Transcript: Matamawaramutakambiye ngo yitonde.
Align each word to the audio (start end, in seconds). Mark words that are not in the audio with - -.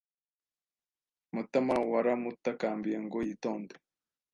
Matamawaramutakambiye 1.33 2.97
ngo 3.05 3.17
yitonde. 3.27 3.75